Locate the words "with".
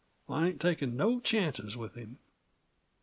1.77-1.93